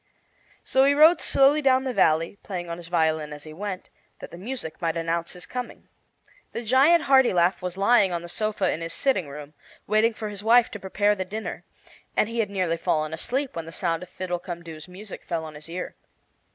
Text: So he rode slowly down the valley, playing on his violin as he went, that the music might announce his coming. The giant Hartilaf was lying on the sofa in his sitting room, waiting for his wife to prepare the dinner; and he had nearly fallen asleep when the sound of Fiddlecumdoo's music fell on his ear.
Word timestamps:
So 0.63 0.83
he 0.85 0.95
rode 0.95 1.21
slowly 1.21 1.61
down 1.61 1.83
the 1.83 1.93
valley, 1.93 2.39
playing 2.41 2.71
on 2.71 2.77
his 2.77 2.87
violin 2.87 3.31
as 3.31 3.43
he 3.43 3.53
went, 3.53 3.91
that 4.17 4.31
the 4.31 4.37
music 4.39 4.81
might 4.81 4.97
announce 4.97 5.33
his 5.33 5.45
coming. 5.45 5.89
The 6.53 6.63
giant 6.63 7.03
Hartilaf 7.03 7.61
was 7.61 7.77
lying 7.77 8.11
on 8.11 8.23
the 8.23 8.27
sofa 8.27 8.71
in 8.71 8.81
his 8.81 8.93
sitting 8.93 9.29
room, 9.29 9.53
waiting 9.85 10.15
for 10.15 10.29
his 10.29 10.41
wife 10.41 10.71
to 10.71 10.79
prepare 10.79 11.13
the 11.13 11.23
dinner; 11.23 11.65
and 12.17 12.27
he 12.27 12.39
had 12.39 12.49
nearly 12.49 12.77
fallen 12.77 13.13
asleep 13.13 13.55
when 13.55 13.65
the 13.67 13.71
sound 13.71 14.01
of 14.01 14.09
Fiddlecumdoo's 14.09 14.87
music 14.87 15.23
fell 15.23 15.45
on 15.45 15.53
his 15.53 15.69
ear. 15.69 15.95